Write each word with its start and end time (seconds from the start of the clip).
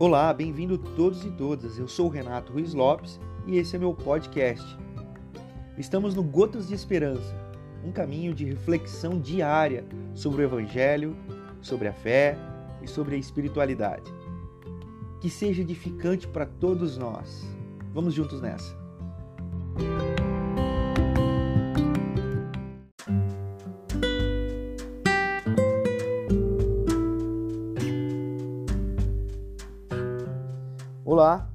Olá, 0.00 0.32
bem-vindo 0.32 0.78
todos 0.78 1.24
e 1.24 1.30
todas. 1.32 1.76
Eu 1.76 1.88
sou 1.88 2.06
o 2.06 2.08
Renato 2.08 2.52
Ruiz 2.52 2.72
Lopes 2.72 3.18
e 3.48 3.58
esse 3.58 3.74
é 3.74 3.80
meu 3.80 3.92
podcast. 3.92 4.78
Estamos 5.76 6.14
no 6.14 6.22
Gotas 6.22 6.68
de 6.68 6.74
Esperança, 6.74 7.34
um 7.84 7.90
caminho 7.90 8.32
de 8.32 8.44
reflexão 8.44 9.18
diária 9.18 9.84
sobre 10.14 10.42
o 10.42 10.44
Evangelho, 10.44 11.16
sobre 11.60 11.88
a 11.88 11.92
fé 11.92 12.38
e 12.80 12.86
sobre 12.86 13.16
a 13.16 13.18
espiritualidade. 13.18 14.08
Que 15.20 15.28
seja 15.28 15.62
edificante 15.62 16.28
para 16.28 16.46
todos 16.46 16.96
nós. 16.96 17.44
Vamos 17.92 18.14
juntos 18.14 18.40
nessa. 18.40 18.78
Olá! 31.18 31.50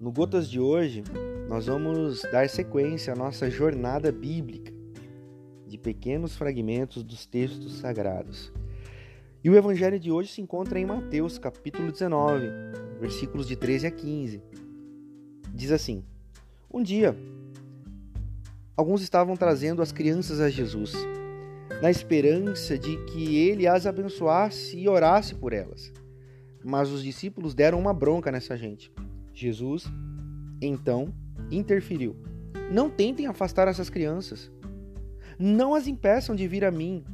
No 0.00 0.10
Gotas 0.10 0.50
de 0.50 0.58
hoje, 0.58 1.04
nós 1.48 1.66
vamos 1.66 2.22
dar 2.22 2.48
sequência 2.48 3.12
à 3.12 3.16
nossa 3.16 3.48
jornada 3.48 4.10
bíblica 4.10 4.72
de 5.64 5.78
pequenos 5.78 6.34
fragmentos 6.34 7.04
dos 7.04 7.24
textos 7.24 7.74
sagrados. 7.74 8.52
E 9.44 9.48
o 9.48 9.54
evangelho 9.54 10.00
de 10.00 10.10
hoje 10.10 10.32
se 10.32 10.40
encontra 10.40 10.76
em 10.76 10.84
Mateus, 10.84 11.38
capítulo 11.38 11.92
19, 11.92 12.48
versículos 12.98 13.46
de 13.46 13.54
13 13.54 13.86
a 13.86 13.90
15. 13.92 14.42
Diz 15.54 15.70
assim: 15.70 16.04
Um 16.68 16.82
dia, 16.82 17.16
alguns 18.76 19.02
estavam 19.02 19.36
trazendo 19.36 19.82
as 19.82 19.92
crianças 19.92 20.40
a 20.40 20.50
Jesus, 20.50 20.94
na 21.80 21.92
esperança 21.92 22.76
de 22.76 22.96
que 23.04 23.36
ele 23.36 23.68
as 23.68 23.86
abençoasse 23.86 24.76
e 24.76 24.88
orasse 24.88 25.32
por 25.32 25.52
elas. 25.52 25.92
Mas 26.64 26.90
os 26.90 27.02
discípulos 27.02 27.54
deram 27.54 27.78
uma 27.78 27.92
bronca 27.92 28.32
nessa 28.32 28.56
gente. 28.56 28.90
Jesus, 29.34 29.84
então, 30.62 31.12
interferiu. 31.50 32.16
Não 32.72 32.88
tentem 32.88 33.26
afastar 33.26 33.68
essas 33.68 33.90
crianças. 33.90 34.50
Não 35.38 35.74
as 35.74 35.86
impeçam 35.86 36.34
de 36.34 36.48
vir 36.48 36.64
a 36.64 36.70
mim. 36.70 37.04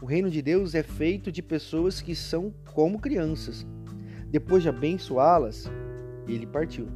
O 0.00 0.06
reino 0.06 0.30
de 0.30 0.40
Deus 0.40 0.74
é 0.74 0.82
feito 0.82 1.30
de 1.30 1.42
pessoas 1.42 2.00
que 2.00 2.14
são 2.14 2.54
como 2.72 2.98
crianças. 2.98 3.66
Depois 4.30 4.62
de 4.62 4.68
abençoá-las, 4.70 5.70
ele 6.26 6.46
partiu. 6.46 6.88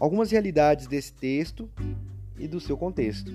Algumas 0.00 0.30
realidades 0.30 0.86
desse 0.86 1.12
texto 1.12 1.70
e 2.38 2.48
do 2.48 2.60
seu 2.60 2.76
contexto. 2.76 3.32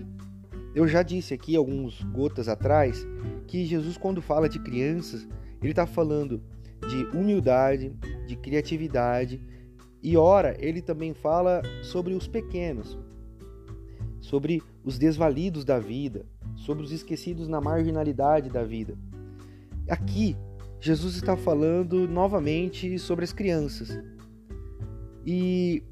Eu 0.73 0.87
já 0.87 1.03
disse 1.03 1.33
aqui 1.33 1.55
alguns 1.55 2.01
gotas 2.03 2.47
atrás 2.47 3.05
que 3.47 3.65
Jesus, 3.65 3.97
quando 3.97 4.21
fala 4.21 4.47
de 4.47 4.59
crianças, 4.59 5.27
ele 5.61 5.71
está 5.71 5.85
falando 5.85 6.41
de 6.87 7.05
humildade, 7.17 7.93
de 8.25 8.35
criatividade. 8.35 9.41
E 10.01 10.15
ora, 10.15 10.55
ele 10.59 10.81
também 10.81 11.13
fala 11.13 11.61
sobre 11.81 12.13
os 12.13 12.27
pequenos, 12.27 12.97
sobre 14.19 14.63
os 14.83 14.97
desvalidos 14.97 15.65
da 15.65 15.79
vida, 15.79 16.25
sobre 16.55 16.83
os 16.83 16.91
esquecidos 16.91 17.47
na 17.47 17.59
marginalidade 17.59 18.49
da 18.49 18.63
vida. 18.63 18.97
Aqui, 19.89 20.37
Jesus 20.79 21.15
está 21.15 21.35
falando 21.35 22.07
novamente 22.07 22.97
sobre 22.97 23.25
as 23.25 23.33
crianças. 23.33 23.99
E 25.25 25.83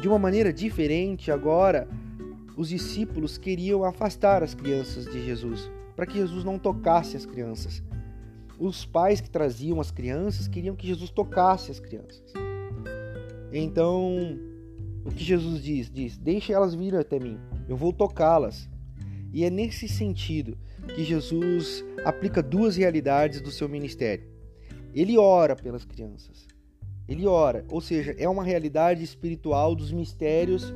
de 0.00 0.08
uma 0.08 0.18
maneira 0.18 0.52
diferente, 0.52 1.30
agora, 1.30 1.88
os 2.56 2.68
discípulos 2.68 3.38
queriam 3.38 3.84
afastar 3.84 4.42
as 4.42 4.54
crianças 4.54 5.06
de 5.06 5.24
Jesus, 5.24 5.70
para 5.96 6.06
que 6.06 6.18
Jesus 6.18 6.44
não 6.44 6.58
tocasse 6.58 7.16
as 7.16 7.24
crianças 7.24 7.82
os 8.58 8.84
pais 8.84 9.20
que 9.20 9.30
traziam 9.30 9.80
as 9.80 9.90
crianças 9.90 10.48
queriam 10.48 10.74
que 10.74 10.86
Jesus 10.86 11.10
tocasse 11.10 11.70
as 11.70 11.78
crianças. 11.78 12.32
Então, 13.52 14.38
o 15.04 15.10
que 15.10 15.24
Jesus 15.24 15.62
diz? 15.62 15.90
Diz: 15.90 16.18
Deixe 16.18 16.52
elas 16.52 16.74
vir 16.74 16.94
até 16.94 17.18
mim, 17.18 17.38
eu 17.68 17.76
vou 17.76 17.92
tocá-las. 17.92 18.68
E 19.32 19.44
é 19.44 19.50
nesse 19.50 19.86
sentido 19.86 20.56
que 20.94 21.04
Jesus 21.04 21.84
aplica 22.04 22.42
duas 22.42 22.76
realidades 22.76 23.40
do 23.40 23.50
seu 23.50 23.68
ministério. 23.68 24.24
Ele 24.94 25.18
ora 25.18 25.54
pelas 25.54 25.84
crianças. 25.84 26.46
Ele 27.06 27.26
ora, 27.26 27.64
ou 27.70 27.80
seja, 27.80 28.14
é 28.18 28.28
uma 28.28 28.44
realidade 28.44 29.02
espiritual 29.02 29.74
dos 29.74 29.92
mistérios, 29.92 30.74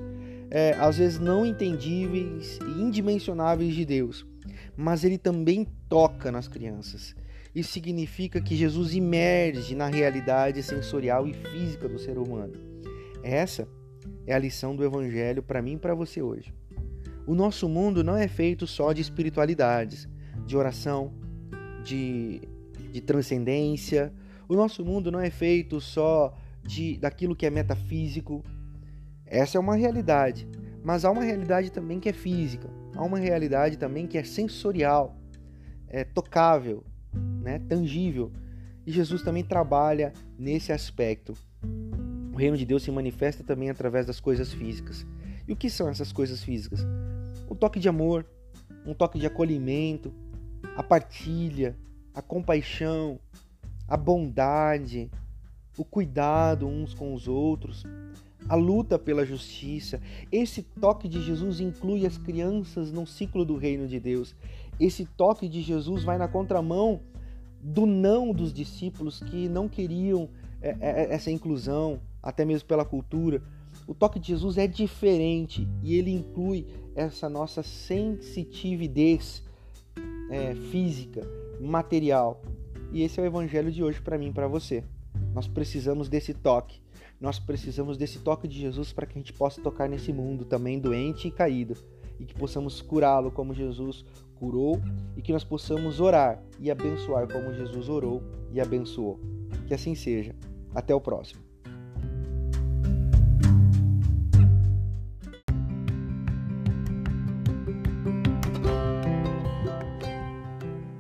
é, 0.50 0.72
às 0.72 0.96
vezes 0.96 1.18
não 1.18 1.44
entendíveis 1.44 2.58
e 2.58 2.80
indimensionáveis 2.80 3.74
de 3.74 3.84
Deus. 3.84 4.26
Mas 4.74 5.04
ele 5.04 5.18
também 5.18 5.66
toca 5.88 6.32
nas 6.32 6.48
crianças. 6.48 7.14
Isso 7.54 7.72
significa 7.72 8.40
que 8.40 8.56
Jesus 8.56 8.94
emerge 8.94 9.74
na 9.74 9.86
realidade 9.86 10.62
sensorial 10.62 11.28
e 11.28 11.34
física 11.34 11.88
do 11.88 11.98
ser 11.98 12.16
humano. 12.16 12.54
Essa 13.22 13.68
é 14.26 14.34
a 14.34 14.38
lição 14.38 14.74
do 14.74 14.84
Evangelho 14.84 15.42
para 15.42 15.60
mim 15.60 15.74
e 15.74 15.78
para 15.78 15.94
você 15.94 16.22
hoje. 16.22 16.52
O 17.26 17.34
nosso 17.34 17.68
mundo 17.68 18.02
não 18.02 18.16
é 18.16 18.26
feito 18.26 18.66
só 18.66 18.92
de 18.92 19.02
espiritualidades, 19.02 20.08
de 20.46 20.56
oração, 20.56 21.12
de, 21.84 22.40
de 22.90 23.00
transcendência. 23.00 24.12
O 24.48 24.54
nosso 24.54 24.84
mundo 24.84 25.12
não 25.12 25.20
é 25.20 25.30
feito 25.30 25.80
só 25.80 26.34
de 26.64 26.96
daquilo 26.96 27.36
que 27.36 27.46
é 27.46 27.50
metafísico. 27.50 28.42
Essa 29.26 29.58
é 29.58 29.60
uma 29.60 29.76
realidade, 29.76 30.48
mas 30.82 31.04
há 31.04 31.10
uma 31.10 31.22
realidade 31.22 31.70
também 31.70 32.00
que 32.00 32.08
é 32.08 32.12
física. 32.12 32.68
Há 32.94 33.02
uma 33.02 33.18
realidade 33.18 33.76
também 33.76 34.06
que 34.06 34.18
é 34.18 34.24
sensorial, 34.24 35.16
é 35.88 36.04
tocável, 36.04 36.84
né, 37.42 37.58
tangível. 37.58 38.32
E 38.86 38.92
Jesus 38.92 39.22
também 39.22 39.44
trabalha 39.44 40.12
nesse 40.38 40.72
aspecto. 40.72 41.34
O 42.32 42.36
reino 42.36 42.56
de 42.56 42.64
Deus 42.64 42.82
se 42.82 42.90
manifesta 42.90 43.44
também 43.44 43.68
através 43.70 44.06
das 44.06 44.20
coisas 44.20 44.52
físicas. 44.52 45.06
E 45.46 45.52
o 45.52 45.56
que 45.56 45.68
são 45.68 45.88
essas 45.88 46.12
coisas 46.12 46.42
físicas? 46.42 46.80
Um 47.50 47.54
toque 47.54 47.78
de 47.78 47.88
amor, 47.88 48.24
um 48.86 48.94
toque 48.94 49.18
de 49.18 49.26
acolhimento, 49.26 50.12
a 50.76 50.82
partilha, 50.82 51.76
a 52.14 52.22
compaixão, 52.22 53.18
a 53.86 53.96
bondade, 53.96 55.10
o 55.76 55.84
cuidado 55.84 56.66
uns 56.66 56.94
com 56.94 57.14
os 57.14 57.28
outros, 57.28 57.84
a 58.48 58.54
luta 58.54 58.98
pela 58.98 59.24
justiça. 59.24 60.00
Esse 60.30 60.62
toque 60.62 61.08
de 61.08 61.20
Jesus 61.22 61.60
inclui 61.60 62.06
as 62.06 62.18
crianças 62.18 62.90
no 62.90 63.06
ciclo 63.06 63.44
do 63.44 63.56
reino 63.56 63.86
de 63.86 64.00
Deus. 64.00 64.34
Esse 64.80 65.04
toque 65.04 65.48
de 65.48 65.60
Jesus 65.60 66.02
vai 66.02 66.18
na 66.18 66.28
contramão 66.28 67.00
do 67.62 67.86
não 67.86 68.32
dos 68.32 68.52
discípulos 68.52 69.20
que 69.20 69.48
não 69.48 69.68
queriam 69.68 70.28
é, 70.60 70.70
é, 70.70 70.76
é, 70.80 71.14
essa 71.14 71.30
inclusão, 71.30 72.00
até 72.22 72.44
mesmo 72.44 72.66
pela 72.66 72.84
cultura. 72.84 73.42
O 73.86 73.94
toque 73.94 74.18
de 74.18 74.28
Jesus 74.28 74.58
é 74.58 74.66
diferente 74.66 75.68
e 75.82 75.94
ele 75.94 76.10
inclui 76.10 76.66
essa 76.94 77.28
nossa 77.28 77.62
sensitividade 77.62 79.42
é, 80.30 80.54
física, 80.54 81.20
material. 81.60 82.42
E 82.92 83.02
esse 83.02 83.20
é 83.20 83.22
o 83.22 83.26
evangelho 83.26 83.70
de 83.70 83.82
hoje 83.82 84.00
para 84.00 84.18
mim 84.18 84.28
e 84.28 84.32
para 84.32 84.48
você. 84.48 84.84
Nós 85.34 85.46
precisamos 85.46 86.08
desse 86.08 86.34
toque. 86.34 86.80
Nós 87.20 87.38
precisamos 87.38 87.96
desse 87.96 88.18
toque 88.18 88.48
de 88.48 88.58
Jesus 88.58 88.92
para 88.92 89.06
que 89.06 89.16
a 89.16 89.20
gente 89.20 89.32
possa 89.32 89.62
tocar 89.62 89.88
nesse 89.88 90.12
mundo 90.12 90.44
também 90.44 90.78
doente 90.78 91.28
e 91.28 91.30
caído 91.30 91.76
e 92.18 92.24
que 92.24 92.34
possamos 92.34 92.80
curá-lo 92.80 93.30
como 93.30 93.54
Jesus 93.54 94.04
curou 94.42 94.82
e 95.16 95.22
que 95.22 95.32
nós 95.32 95.44
possamos 95.44 96.00
orar 96.00 96.42
e 96.58 96.68
abençoar 96.68 97.32
como 97.32 97.54
Jesus 97.54 97.88
orou 97.88 98.20
e 98.50 98.60
abençoou. 98.60 99.20
Que 99.68 99.74
assim 99.74 99.94
seja. 99.94 100.34
Até 100.74 100.92
o 100.92 101.00
próximo. 101.00 101.40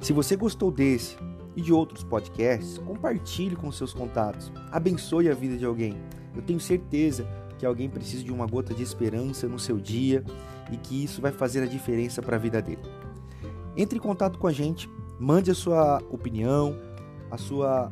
Se 0.00 0.12
você 0.12 0.36
gostou 0.36 0.70
desse 0.70 1.16
e 1.56 1.62
de 1.62 1.72
outros 1.72 2.04
podcasts, 2.04 2.78
compartilhe 2.78 3.56
com 3.56 3.72
seus 3.72 3.92
contatos. 3.92 4.52
Abençoe 4.70 5.28
a 5.28 5.34
vida 5.34 5.56
de 5.56 5.64
alguém. 5.64 5.96
Eu 6.36 6.42
tenho 6.42 6.60
certeza 6.60 7.26
que 7.58 7.66
alguém 7.66 7.90
precisa 7.90 8.22
de 8.22 8.32
uma 8.32 8.46
gota 8.46 8.72
de 8.72 8.84
esperança 8.84 9.48
no 9.48 9.58
seu 9.58 9.80
dia 9.80 10.22
e 10.70 10.76
que 10.76 11.02
isso 11.02 11.20
vai 11.20 11.32
fazer 11.32 11.60
a 11.64 11.66
diferença 11.66 12.22
para 12.22 12.36
a 12.36 12.38
vida 12.38 12.62
dele. 12.62 13.01
Entre 13.76 13.98
em 13.98 14.00
contato 14.00 14.38
com 14.38 14.46
a 14.46 14.52
gente, 14.52 14.88
mande 15.18 15.50
a 15.50 15.54
sua 15.54 16.02
opinião, 16.10 16.76
a 17.30 17.38
sua 17.38 17.90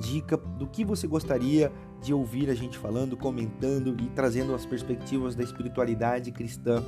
dica 0.00 0.36
do 0.36 0.66
que 0.66 0.84
você 0.84 1.06
gostaria 1.06 1.70
de 2.00 2.14
ouvir 2.14 2.48
a 2.48 2.54
gente 2.54 2.78
falando, 2.78 3.16
comentando 3.16 3.94
e 4.00 4.08
trazendo 4.10 4.54
as 4.54 4.64
perspectivas 4.64 5.34
da 5.34 5.42
espiritualidade 5.42 6.32
cristã. 6.32 6.82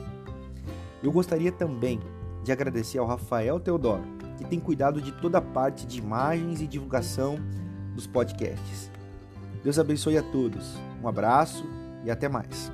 Eu 1.02 1.12
gostaria 1.12 1.52
também 1.52 2.00
de 2.43 2.50
agradecer 2.50 2.99
ao 2.99 3.06
Rafael 3.06 3.61
Teodoro, 3.61 4.02
que 4.38 4.44
tem 4.44 4.58
cuidado 4.58 5.00
de 5.00 5.12
toda 5.12 5.38
a 5.38 5.43
parte 5.43 5.87
de 5.87 5.99
imagens 5.99 6.62
e 6.62 6.67
divulgação 6.67 7.37
dos 7.94 8.06
podcasts. 8.06 8.90
Deus 9.62 9.78
abençoe 9.78 10.17
a 10.17 10.23
todos. 10.23 10.75
Um 11.02 11.08
abraço 11.08 11.64
e 12.05 12.11
até 12.11 12.28
mais. 12.28 12.73